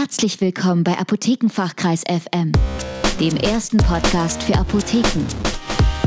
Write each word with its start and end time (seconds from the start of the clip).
Herzlich 0.00 0.40
willkommen 0.40 0.82
bei 0.82 0.96
Apothekenfachkreis 0.96 2.04
FM, 2.04 2.52
dem 3.20 3.36
ersten 3.36 3.76
Podcast 3.76 4.42
für 4.42 4.56
Apotheken. 4.56 5.26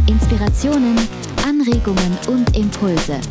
Inspirationen, 0.08 0.98
Anregungen 1.48 2.18
und 2.26 2.58
Impulse 2.58 3.22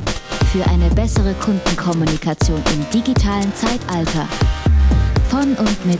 für 0.52 0.64
eine 0.70 0.88
bessere 0.90 1.34
Kundenkommunikation 1.34 2.62
im 2.74 2.90
digitalen 2.90 3.52
Zeitalter. 3.56 4.28
Von 5.30 5.54
und 5.54 5.84
mit 5.84 5.98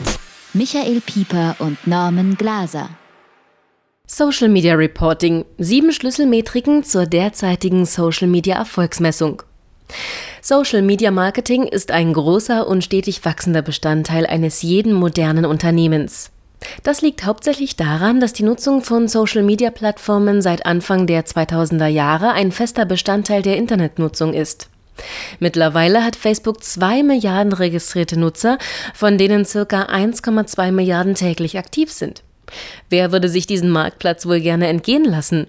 Michael 0.53 1.01
Pieper 1.01 1.56
und 1.58 1.85
Norman 1.85 2.37
Glaser. 2.37 2.88
Social 4.06 4.49
Media 4.49 4.74
Reporting. 4.74 5.44
Sieben 5.58 5.90
Schlüsselmetriken 5.90 6.85
zur 6.85 7.06
derzeitigen 7.06 7.85
Social 7.85 8.29
Media 8.29 8.58
Erfolgsmessung. 8.58 9.42
Social 10.45 10.83
Media 10.83 11.13
Marketing 11.13 11.69
ist 11.69 11.93
ein 11.93 12.13
großer 12.13 12.67
und 12.67 12.83
stetig 12.83 13.25
wachsender 13.25 13.63
Bestandteil 13.63 14.27
eines 14.27 14.61
jeden 14.63 14.93
modernen 14.93 15.45
Unternehmens. 15.45 16.33
Das 16.83 17.01
liegt 17.01 17.25
hauptsächlich 17.25 17.77
daran, 17.77 18.19
dass 18.19 18.33
die 18.33 18.43
Nutzung 18.43 18.83
von 18.83 19.07
Social-Media-Plattformen 19.07 20.43
seit 20.43 20.66
Anfang 20.66 21.07
der 21.07 21.25
2000er 21.25 21.87
Jahre 21.87 22.33
ein 22.33 22.51
fester 22.51 22.85
Bestandteil 22.85 23.43
der 23.43 23.57
Internetnutzung 23.57 24.35
ist. 24.35 24.69
Mittlerweile 25.39 26.05
hat 26.05 26.16
Facebook 26.16 26.65
zwei 26.65 27.05
Milliarden 27.05 27.52
registrierte 27.52 28.19
Nutzer, 28.19 28.59
von 28.95 29.19
denen 29.19 29.45
circa 29.45 29.85
1,2 29.85 30.73
Milliarden 30.73 31.15
täglich 31.15 31.57
aktiv 31.57 31.93
sind. 31.93 32.24
Wer 32.91 33.13
würde 33.13 33.29
sich 33.29 33.47
diesen 33.47 33.71
Marktplatz 33.71 34.27
wohl 34.27 34.41
gerne 34.41 34.66
entgehen 34.66 35.05
lassen? 35.05 35.47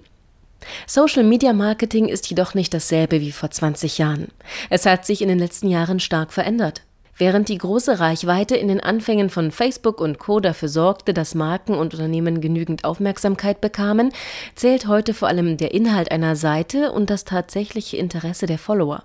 Social 0.87 1.23
Media 1.23 1.53
Marketing 1.53 2.07
ist 2.07 2.29
jedoch 2.29 2.53
nicht 2.53 2.73
dasselbe 2.73 3.21
wie 3.21 3.31
vor 3.31 3.51
20 3.51 3.97
Jahren. 3.97 4.29
Es 4.69 4.85
hat 4.85 5.05
sich 5.05 5.21
in 5.21 5.29
den 5.29 5.39
letzten 5.39 5.67
Jahren 5.67 5.99
stark 5.99 6.33
verändert. 6.33 6.81
Während 7.17 7.47
die 7.47 7.59
große 7.59 7.99
Reichweite 7.99 8.55
in 8.55 8.67
den 8.67 8.79
Anfängen 8.79 9.29
von 9.29 9.51
Facebook 9.51 10.01
und 10.01 10.17
Co. 10.17 10.39
dafür 10.39 10.67
sorgte, 10.67 11.13
dass 11.13 11.35
Marken 11.35 11.75
und 11.75 11.93
Unternehmen 11.93 12.41
genügend 12.41 12.85
Aufmerksamkeit 12.85 13.61
bekamen, 13.61 14.11
zählt 14.55 14.87
heute 14.87 15.13
vor 15.13 15.27
allem 15.27 15.57
der 15.57 15.73
Inhalt 15.73 16.11
einer 16.11 16.35
Seite 16.35 16.91
und 16.91 17.11
das 17.11 17.23
tatsächliche 17.23 17.97
Interesse 17.97 18.47
der 18.47 18.57
Follower. 18.57 19.03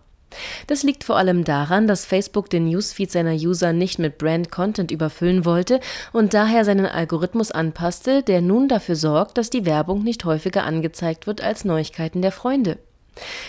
Das 0.66 0.82
liegt 0.82 1.04
vor 1.04 1.16
allem 1.16 1.44
daran, 1.44 1.86
dass 1.86 2.04
Facebook 2.04 2.50
den 2.50 2.68
Newsfeed 2.68 3.10
seiner 3.10 3.34
User 3.34 3.72
nicht 3.72 3.98
mit 3.98 4.18
Brand-Content 4.18 4.90
überfüllen 4.90 5.44
wollte 5.44 5.80
und 6.12 6.34
daher 6.34 6.64
seinen 6.64 6.86
Algorithmus 6.86 7.50
anpasste, 7.50 8.22
der 8.22 8.40
nun 8.40 8.68
dafür 8.68 8.96
sorgt, 8.96 9.38
dass 9.38 9.50
die 9.50 9.66
Werbung 9.66 10.02
nicht 10.02 10.24
häufiger 10.24 10.64
angezeigt 10.64 11.26
wird 11.26 11.40
als 11.40 11.64
Neuigkeiten 11.64 12.22
der 12.22 12.32
Freunde. 12.32 12.78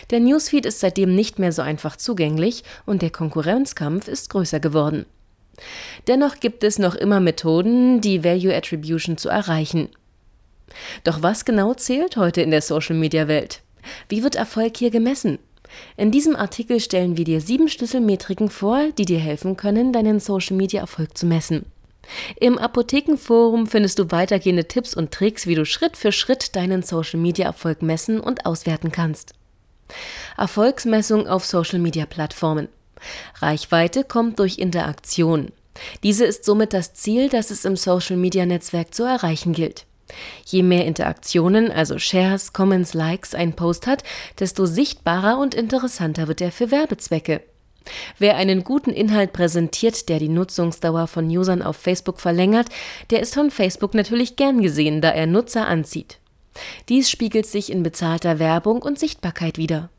Der 0.09 0.19
Newsfeed 0.19 0.65
ist 0.65 0.79
seitdem 0.79 1.15
nicht 1.15 1.39
mehr 1.39 1.51
so 1.51 1.61
einfach 1.61 1.95
zugänglich 1.95 2.63
und 2.85 3.01
der 3.01 3.11
Konkurrenzkampf 3.11 4.07
ist 4.07 4.29
größer 4.29 4.59
geworden. 4.59 5.05
Dennoch 6.07 6.39
gibt 6.39 6.63
es 6.63 6.79
noch 6.79 6.95
immer 6.95 7.19
Methoden, 7.19 8.01
die 8.01 8.23
Value 8.23 8.55
Attribution 8.55 9.17
zu 9.17 9.29
erreichen. 9.29 9.89
Doch 11.03 11.21
was 11.21 11.45
genau 11.45 11.73
zählt 11.73 12.17
heute 12.17 12.41
in 12.41 12.51
der 12.51 12.61
Social-Media-Welt? 12.61 13.61
Wie 14.07 14.23
wird 14.23 14.35
Erfolg 14.35 14.77
hier 14.77 14.91
gemessen? 14.91 15.39
In 15.97 16.11
diesem 16.11 16.35
Artikel 16.35 16.79
stellen 16.79 17.17
wir 17.17 17.25
dir 17.25 17.41
sieben 17.41 17.69
Schlüsselmetriken 17.69 18.49
vor, 18.49 18.91
die 18.97 19.05
dir 19.05 19.19
helfen 19.19 19.57
können, 19.57 19.93
deinen 19.93 20.19
Social-Media-Erfolg 20.19 21.17
zu 21.17 21.25
messen. 21.25 21.65
Im 22.39 22.57
Apothekenforum 22.57 23.67
findest 23.67 23.99
du 23.99 24.11
weitergehende 24.11 24.67
Tipps 24.67 24.95
und 24.95 25.11
Tricks, 25.11 25.45
wie 25.47 25.55
du 25.55 25.65
Schritt 25.65 25.97
für 25.97 26.11
Schritt 26.11 26.55
deinen 26.55 26.81
Social-Media-Erfolg 26.81 27.81
messen 27.81 28.19
und 28.19 28.45
auswerten 28.45 28.91
kannst. 28.91 29.33
Erfolgsmessung 30.37 31.27
auf 31.27 31.45
Social-Media-Plattformen. 31.45 32.69
Reichweite 33.35 34.03
kommt 34.03 34.39
durch 34.39 34.57
Interaktion. 34.57 35.51
Diese 36.03 36.25
ist 36.25 36.43
somit 36.45 36.73
das 36.73 36.93
Ziel, 36.93 37.29
das 37.29 37.51
es 37.51 37.65
im 37.65 37.75
Social-Media-Netzwerk 37.75 38.93
zu 38.93 39.03
erreichen 39.03 39.53
gilt. 39.53 39.85
Je 40.45 40.63
mehr 40.63 40.85
Interaktionen, 40.85 41.71
also 41.71 41.97
Shares, 41.97 42.53
Comments, 42.53 42.93
Likes 42.93 43.35
ein 43.35 43.53
Post 43.53 43.87
hat, 43.87 44.03
desto 44.39 44.65
sichtbarer 44.65 45.37
und 45.37 45.55
interessanter 45.55 46.27
wird 46.27 46.41
er 46.41 46.51
für 46.51 46.71
Werbezwecke. 46.71 47.41
Wer 48.17 48.35
einen 48.35 48.63
guten 48.63 48.91
Inhalt 48.91 49.33
präsentiert, 49.33 50.09
der 50.09 50.19
die 50.19 50.29
Nutzungsdauer 50.29 51.07
von 51.07 51.25
Usern 51.25 51.61
auf 51.61 51.77
Facebook 51.77 52.19
verlängert, 52.19 52.67
der 53.09 53.21
ist 53.21 53.33
von 53.33 53.51
Facebook 53.51 53.93
natürlich 53.93 54.35
gern 54.35 54.61
gesehen, 54.61 55.01
da 55.01 55.09
er 55.09 55.27
Nutzer 55.27 55.67
anzieht. 55.67 56.19
Dies 56.89 57.09
spiegelt 57.09 57.45
sich 57.45 57.71
in 57.71 57.83
bezahlter 57.83 58.39
Werbung 58.39 58.81
und 58.81 58.99
Sichtbarkeit 58.99 59.57
wider. 59.57 59.89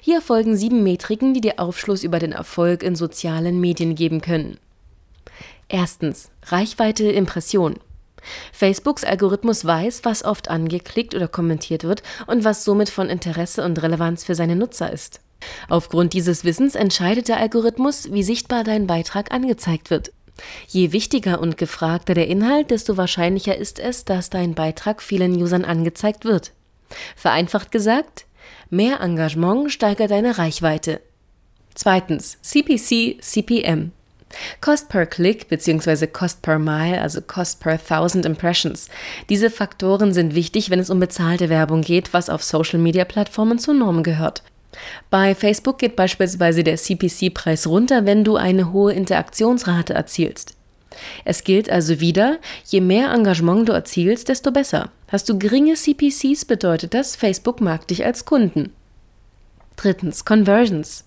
Hier 0.00 0.20
folgen 0.20 0.56
sieben 0.56 0.82
Metriken, 0.82 1.34
die 1.34 1.40
dir 1.40 1.58
Aufschluss 1.58 2.02
über 2.02 2.18
den 2.18 2.32
Erfolg 2.32 2.82
in 2.82 2.96
sozialen 2.96 3.60
Medien 3.60 3.94
geben 3.94 4.20
können. 4.20 4.58
Erstens 5.68 6.30
Reichweite 6.46 7.10
Impression. 7.10 7.78
Facebooks 8.52 9.04
Algorithmus 9.04 9.64
weiß, 9.64 10.00
was 10.04 10.24
oft 10.24 10.48
angeklickt 10.48 11.14
oder 11.14 11.28
kommentiert 11.28 11.84
wird 11.84 12.02
und 12.26 12.44
was 12.44 12.64
somit 12.64 12.90
von 12.90 13.08
Interesse 13.08 13.64
und 13.64 13.82
Relevanz 13.82 14.24
für 14.24 14.34
seine 14.34 14.56
Nutzer 14.56 14.92
ist. 14.92 15.20
Aufgrund 15.68 16.12
dieses 16.12 16.44
Wissens 16.44 16.74
entscheidet 16.74 17.28
der 17.28 17.38
Algorithmus, 17.38 18.12
wie 18.12 18.22
sichtbar 18.22 18.64
dein 18.64 18.86
Beitrag 18.86 19.32
angezeigt 19.32 19.90
wird. 19.90 20.12
Je 20.68 20.92
wichtiger 20.92 21.40
und 21.40 21.56
gefragter 21.56 22.14
der 22.14 22.28
Inhalt, 22.28 22.70
desto 22.70 22.96
wahrscheinlicher 22.96 23.56
ist 23.56 23.78
es, 23.78 24.04
dass 24.04 24.30
dein 24.30 24.54
Beitrag 24.54 25.02
vielen 25.02 25.40
Usern 25.40 25.64
angezeigt 25.64 26.24
wird. 26.24 26.52
Vereinfacht 27.16 27.70
gesagt, 27.70 28.26
mehr 28.68 29.00
Engagement 29.00 29.70
steigert 29.70 30.10
deine 30.10 30.38
Reichweite. 30.38 31.00
Zweitens, 31.74 32.38
CPC, 32.42 33.22
CPM. 33.22 33.92
Cost 34.60 34.88
per 34.88 35.06
Click 35.06 35.48
bzw. 35.48 36.06
Cost 36.06 36.42
per 36.42 36.58
Mile, 36.58 37.00
also 37.00 37.20
Cost 37.20 37.60
per 37.60 37.82
Thousand 37.82 38.24
Impressions. 38.26 38.88
Diese 39.28 39.50
Faktoren 39.50 40.12
sind 40.12 40.34
wichtig, 40.34 40.70
wenn 40.70 40.78
es 40.78 40.90
um 40.90 41.00
bezahlte 41.00 41.48
Werbung 41.48 41.82
geht, 41.82 42.12
was 42.12 42.30
auf 42.30 42.42
Social-Media-Plattformen 42.42 43.58
zur 43.58 43.74
Norm 43.74 44.02
gehört. 44.02 44.42
Bei 45.10 45.34
Facebook 45.34 45.78
geht 45.78 45.96
beispielsweise 45.96 46.62
der 46.62 46.76
CPC-Preis 46.76 47.66
runter, 47.66 48.06
wenn 48.06 48.24
du 48.24 48.36
eine 48.36 48.72
hohe 48.72 48.92
Interaktionsrate 48.92 49.94
erzielst. 49.94 50.54
Es 51.24 51.44
gilt 51.44 51.70
also 51.70 52.00
wieder, 52.00 52.38
je 52.66 52.80
mehr 52.80 53.12
Engagement 53.12 53.68
du 53.68 53.72
erzielst, 53.72 54.28
desto 54.28 54.50
besser. 54.50 54.90
Hast 55.08 55.28
du 55.28 55.38
geringe 55.38 55.74
CPCs, 55.74 56.44
bedeutet 56.44 56.94
das, 56.94 57.16
Facebook 57.16 57.60
mag 57.60 57.86
dich 57.88 58.04
als 58.04 58.24
Kunden. 58.24 58.72
Drittens, 59.76 60.24
Conversions. 60.24 61.04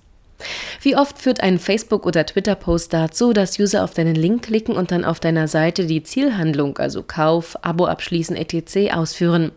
Wie 0.82 0.96
oft 0.96 1.20
führt 1.20 1.42
ein 1.42 1.60
Facebook- 1.60 2.06
oder 2.06 2.26
Twitter-Post 2.26 2.94
dazu, 2.94 3.34
dass 3.34 3.60
User 3.60 3.84
auf 3.84 3.94
deinen 3.94 4.16
Link 4.16 4.44
klicken 4.44 4.76
und 4.76 4.92
dann 4.92 5.06
auf 5.06 5.20
deiner 5.20 5.48
Seite 5.48 5.86
die 5.86 6.04
Zielhandlung, 6.04 6.78
also 6.78 7.04
Kauf, 7.04 7.58
Abo 7.62 7.86
abschließen 7.86 8.36
etc. 8.36 8.94
ausführen? 8.94 9.52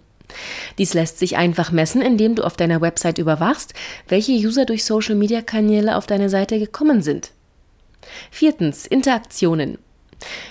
Dies 0.79 0.95
lässt 0.95 1.19
sich 1.19 1.37
einfach 1.37 1.71
messen, 1.71 2.03
indem 2.03 2.35
du 2.35 2.43
auf 2.43 2.57
deiner 2.57 2.81
Website 2.81 3.19
überwachst, 3.19 3.75
welche 4.09 4.33
User 4.33 4.65
durch 4.65 4.85
Social-Media-Kanäle 4.85 5.97
auf 5.97 6.07
deine 6.07 6.29
Seite 6.29 6.59
gekommen 6.59 7.03
sind. 7.03 7.31
Viertens. 8.31 8.87
Interaktionen. 8.87 9.79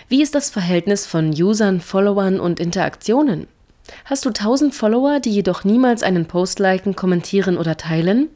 Wie 0.08 0.22
ist 0.22 0.36
das 0.36 0.50
Verhältnis 0.50 1.06
von 1.06 1.30
Usern, 1.30 1.82
Followern 1.82 2.40
und 2.40 2.60
Interaktionen? 2.60 3.48
Hast 4.06 4.26
du 4.26 4.30
1000 4.30 4.74
Follower, 4.74 5.20
die 5.20 5.32
jedoch 5.32 5.64
niemals 5.64 6.04
einen 6.04 6.26
Post 6.26 6.60
liken, 6.60 6.96
kommentieren 6.96 7.58
oder 7.58 7.78
teilen? 7.78 8.30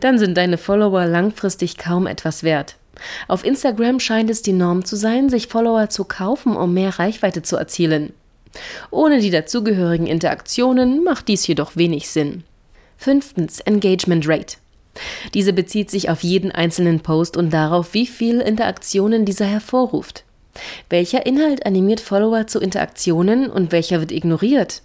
Dann 0.00 0.18
sind 0.18 0.36
deine 0.36 0.58
Follower 0.58 1.06
langfristig 1.06 1.78
kaum 1.78 2.06
etwas 2.06 2.42
wert. 2.42 2.76
Auf 3.28 3.44
Instagram 3.44 4.00
scheint 4.00 4.30
es 4.30 4.42
die 4.42 4.52
Norm 4.52 4.84
zu 4.84 4.96
sein, 4.96 5.28
sich 5.28 5.48
Follower 5.48 5.88
zu 5.88 6.04
kaufen, 6.04 6.56
um 6.56 6.72
mehr 6.74 6.98
Reichweite 6.98 7.42
zu 7.42 7.56
erzielen. 7.56 8.12
Ohne 8.90 9.20
die 9.20 9.30
dazugehörigen 9.30 10.06
Interaktionen 10.06 11.04
macht 11.04 11.28
dies 11.28 11.46
jedoch 11.46 11.76
wenig 11.76 12.08
Sinn. 12.08 12.44
Fünftens 12.96 13.60
Engagement 13.60 14.26
Rate. 14.26 14.56
Diese 15.34 15.52
bezieht 15.52 15.90
sich 15.90 16.08
auf 16.08 16.22
jeden 16.22 16.52
einzelnen 16.52 17.00
Post 17.00 17.36
und 17.36 17.52
darauf, 17.52 17.92
wie 17.92 18.06
viel 18.06 18.40
Interaktionen 18.40 19.26
dieser 19.26 19.44
hervorruft. 19.44 20.24
Welcher 20.88 21.26
Inhalt 21.26 21.66
animiert 21.66 22.00
Follower 22.00 22.46
zu 22.46 22.60
Interaktionen 22.60 23.50
und 23.50 23.72
welcher 23.72 24.00
wird 24.00 24.10
ignoriert? 24.10 24.82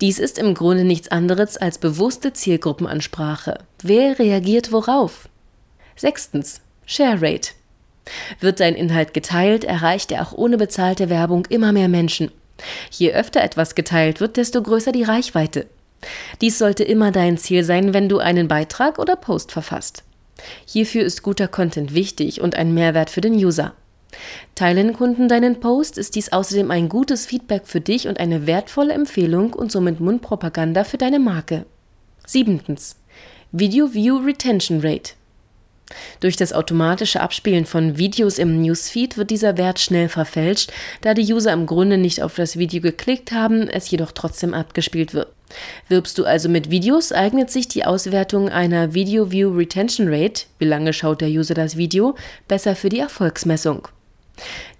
Dies 0.00 0.18
ist 0.18 0.38
im 0.38 0.54
Grunde 0.54 0.84
nichts 0.84 1.08
anderes 1.08 1.56
als 1.56 1.78
bewusste 1.78 2.32
Zielgruppenansprache. 2.32 3.58
Wer 3.82 4.18
reagiert 4.18 4.72
worauf? 4.72 5.28
Sechstens. 5.96 6.60
Share 6.86 7.20
Rate. 7.20 7.50
Wird 8.40 8.60
dein 8.60 8.74
Inhalt 8.74 9.14
geteilt, 9.14 9.64
erreicht 9.64 10.10
er 10.10 10.22
auch 10.22 10.32
ohne 10.32 10.56
bezahlte 10.56 11.08
Werbung 11.10 11.46
immer 11.46 11.72
mehr 11.72 11.88
Menschen. 11.88 12.30
Je 12.90 13.12
öfter 13.12 13.42
etwas 13.42 13.74
geteilt 13.74 14.20
wird, 14.20 14.36
desto 14.36 14.62
größer 14.62 14.92
die 14.92 15.04
Reichweite. 15.04 15.66
Dies 16.40 16.58
sollte 16.58 16.84
immer 16.84 17.12
dein 17.12 17.38
Ziel 17.38 17.64
sein, 17.64 17.92
wenn 17.94 18.08
du 18.08 18.18
einen 18.18 18.48
Beitrag 18.48 18.98
oder 18.98 19.16
Post 19.16 19.52
verfasst. 19.52 20.02
Hierfür 20.66 21.02
ist 21.02 21.22
guter 21.22 21.48
Content 21.48 21.94
wichtig 21.94 22.40
und 22.40 22.54
ein 22.54 22.72
Mehrwert 22.72 23.10
für 23.10 23.20
den 23.20 23.34
User. 23.34 23.74
Teilen 24.54 24.92
Kunden 24.92 25.28
deinen 25.28 25.60
Post, 25.60 25.98
ist 25.98 26.14
dies 26.14 26.32
außerdem 26.32 26.70
ein 26.70 26.88
gutes 26.88 27.26
Feedback 27.26 27.62
für 27.66 27.80
dich 27.80 28.08
und 28.08 28.20
eine 28.20 28.46
wertvolle 28.46 28.92
Empfehlung 28.92 29.52
und 29.52 29.72
somit 29.72 30.00
Mundpropaganda 30.00 30.84
für 30.84 30.98
deine 30.98 31.18
Marke. 31.18 31.66
Siebentens. 32.26 32.96
Video 33.52 33.94
View 33.94 34.18
Retention 34.18 34.80
Rate. 34.80 35.12
Durch 36.20 36.36
das 36.36 36.52
automatische 36.52 37.20
Abspielen 37.20 37.66
von 37.66 37.98
Videos 37.98 38.38
im 38.38 38.62
Newsfeed 38.62 39.16
wird 39.16 39.30
dieser 39.30 39.56
Wert 39.56 39.80
schnell 39.80 40.08
verfälscht, 40.08 40.72
da 41.00 41.14
die 41.14 41.32
User 41.32 41.52
im 41.52 41.66
Grunde 41.66 41.98
nicht 41.98 42.22
auf 42.22 42.34
das 42.34 42.56
Video 42.56 42.80
geklickt 42.80 43.32
haben, 43.32 43.68
es 43.68 43.90
jedoch 43.90 44.12
trotzdem 44.12 44.54
abgespielt 44.54 45.14
wird. 45.14 45.32
Wirbst 45.88 46.16
du 46.18 46.24
also 46.24 46.48
mit 46.48 46.70
Videos, 46.70 47.10
eignet 47.10 47.50
sich 47.50 47.66
die 47.66 47.84
Auswertung 47.84 48.48
einer 48.48 48.94
Video 48.94 49.32
View 49.32 49.50
Retention 49.50 50.06
Rate, 50.08 50.44
wie 50.58 50.66
lange 50.66 50.92
schaut 50.92 51.20
der 51.20 51.28
User 51.28 51.54
das 51.54 51.76
Video, 51.76 52.14
besser 52.46 52.76
für 52.76 52.88
die 52.88 53.00
Erfolgsmessung. 53.00 53.88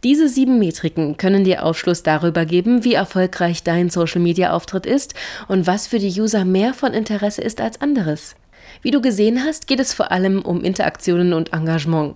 Diese 0.04 0.28
sieben 0.28 0.58
Metriken 0.58 1.16
können 1.16 1.44
dir 1.44 1.64
Aufschluss 1.64 2.02
darüber 2.02 2.44
geben, 2.44 2.84
wie 2.84 2.94
erfolgreich 2.94 3.62
dein 3.62 3.90
Social-Media-Auftritt 3.90 4.86
ist 4.86 5.14
und 5.48 5.66
was 5.66 5.86
für 5.86 5.98
die 5.98 6.20
User 6.20 6.44
mehr 6.44 6.74
von 6.74 6.92
Interesse 6.92 7.42
ist 7.42 7.60
als 7.60 7.80
anderes. 7.80 8.36
Wie 8.82 8.90
du 8.90 9.00
gesehen 9.00 9.44
hast, 9.44 9.66
geht 9.66 9.80
es 9.80 9.92
vor 9.92 10.10
allem 10.10 10.42
um 10.42 10.62
Interaktionen 10.62 11.32
und 11.32 11.52
Engagement. 11.52 12.14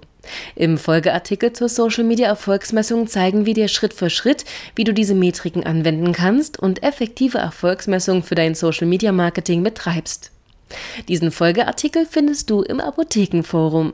Im 0.57 0.79
Folgeartikel 0.79 1.53
zur 1.53 1.69
Social 1.69 2.05
Media 2.05 2.27
Erfolgsmessung 2.27 3.07
zeigen 3.07 3.45
wir 3.45 3.55
dir 3.55 3.69
Schritt 3.69 3.93
für 3.93 4.09
Schritt, 4.09 4.45
wie 4.75 4.85
du 4.85 4.95
diese 4.95 5.15
Metriken 5.15 5.65
anwenden 5.65 6.13
kannst 6.13 6.59
und 6.59 6.83
effektive 6.83 7.39
Erfolgsmessung 7.39 8.23
für 8.23 8.35
dein 8.35 8.55
Social 8.55 8.87
Media 8.87 9.13
Marketing 9.13 9.63
betreibst. 9.63 10.31
Diesen 11.09 11.31
Folgeartikel 11.31 12.07
findest 12.11 12.51
du 12.51 12.63
im 12.63 12.81
Apothekenforum. 12.81 13.93